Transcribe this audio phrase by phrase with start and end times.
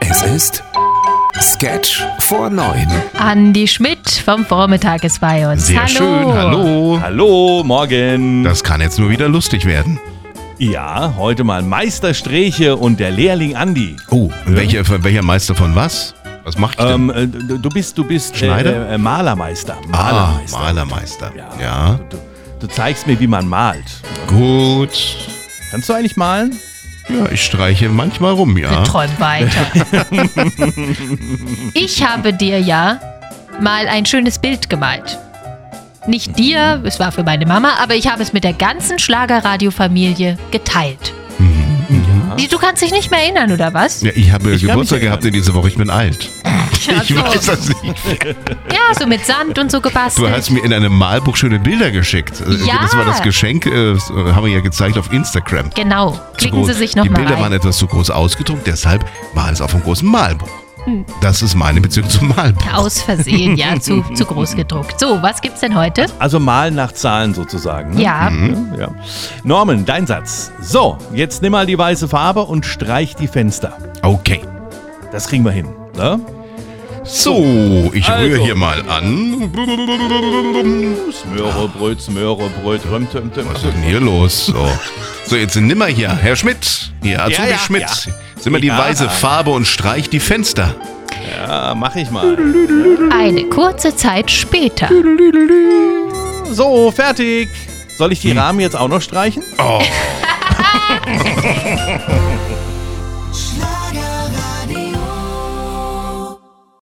[0.00, 0.62] Es ist
[1.40, 2.86] Sketch vor neun.
[3.18, 5.66] Andi Schmidt vom Vormittag ist bei uns.
[5.66, 5.88] Sehr Hallo.
[5.88, 6.98] schön, hallo.
[7.00, 8.44] Hallo, morgen.
[8.44, 9.98] Das kann jetzt nur wieder lustig werden.
[10.58, 13.96] ja, heute mal Meister Sträche und der Lehrling Andi.
[14.10, 16.14] Oh, welcher, welcher Meister von was?
[16.44, 17.10] Was macht ich denn?
[17.10, 18.88] Ähm, äh, du bist, du bist Schneider?
[18.90, 19.76] Äh, äh, Malermeister.
[19.92, 20.58] ah, Malermeister.
[20.58, 21.32] Malermeister.
[21.36, 21.48] Ja.
[21.60, 22.00] Ja.
[22.10, 22.16] Du,
[22.60, 23.84] du zeigst mir, wie man malt.
[24.26, 24.90] Gut.
[25.70, 26.56] Kannst du eigentlich malen?
[27.12, 28.82] Ja, ich streiche manchmal rum, ja.
[28.84, 29.66] Träum weiter.
[31.74, 33.00] ich habe dir ja
[33.60, 35.18] mal ein schönes Bild gemalt.
[36.06, 40.36] Nicht dir, es war für meine Mama, aber ich habe es mit der ganzen Schlagerradio-Familie
[40.50, 41.12] geteilt.
[42.36, 44.02] Wie, Du kannst dich nicht mehr erinnern, oder was?
[44.02, 46.28] Ja, ich habe Ich Geburtstag gehabt in dieser Woche, ich bin alt.
[46.86, 47.16] Ja, Ich so.
[47.16, 48.04] weiß das nicht.
[48.70, 50.28] ja, so mit Sand und so gebastelt.
[50.28, 52.40] Du hast mir in einem Malbuch schöne Bilder geschickt.
[52.40, 52.74] Äh, Ja.
[52.82, 55.70] Das war das Geschenk, äh, das haben wir ja gezeigt auf Instagram.
[55.74, 56.64] genau, klicken.
[56.64, 57.52] Sie sich Die nochmal Bilder waren rein.
[57.52, 60.48] etwas zu groß ausgedruckt, deshalb war es auf einem großen Malbuch.
[60.84, 61.04] Hm.
[61.20, 62.72] Das ist meine Beziehung zum Malbuch.
[62.74, 64.98] Aus Versehen, ja, zu, zu groß gedruckt.
[64.98, 66.06] So, was gibt's denn heute?
[66.18, 67.94] Also malen nach Zahlen sozusagen.
[67.94, 68.02] Ne?
[68.02, 68.32] Ja,
[68.76, 68.88] ja.
[69.44, 70.50] Norman, dein Satz.
[70.60, 73.76] So, jetzt nimm mal die weiße Farbe und streich die Fenster.
[74.02, 74.40] Okay.
[75.12, 75.68] Das kriegen wir hin.
[75.96, 76.18] Ne?
[77.04, 78.24] So, ich Also.
[78.24, 79.50] rühre hier mal an.
[81.12, 83.46] Smörebröt, Smörebröt, röm, töm, töm.
[83.52, 84.46] Was ist denn hier los?
[84.46, 84.68] So,
[85.26, 86.92] so jetzt nimm mal hier, Herr Schmidt.
[87.02, 87.82] Hier, Azubi ja, Schmidt.
[87.82, 88.12] ja.
[88.44, 88.78] Nimm mal die Ja.
[88.78, 90.74] weiße Farbe und streich die Fenster.
[91.36, 92.36] Ja, mach ich mal.
[93.12, 94.88] eine kurze Zeit später.
[96.50, 97.48] So, fertig.
[97.98, 99.42] Soll ich die Rahmen jetzt auch noch streichen?
[99.58, 99.80] Oh.